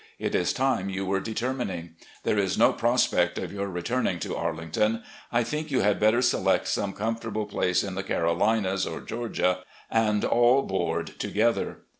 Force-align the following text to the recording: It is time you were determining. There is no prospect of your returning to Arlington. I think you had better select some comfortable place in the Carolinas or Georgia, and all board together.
It 0.17 0.33
is 0.33 0.51
time 0.51 0.89
you 0.89 1.05
were 1.05 1.19
determining. 1.19 1.91
There 2.23 2.39
is 2.39 2.57
no 2.57 2.73
prospect 2.73 3.37
of 3.37 3.53
your 3.53 3.67
returning 3.67 4.17
to 4.21 4.35
Arlington. 4.35 5.03
I 5.31 5.43
think 5.43 5.69
you 5.69 5.81
had 5.81 5.99
better 5.99 6.23
select 6.23 6.67
some 6.69 6.93
comfortable 6.93 7.45
place 7.45 7.83
in 7.83 7.93
the 7.93 8.01
Carolinas 8.01 8.87
or 8.87 9.01
Georgia, 9.01 9.59
and 9.91 10.25
all 10.25 10.63
board 10.63 11.19
together. 11.19 11.81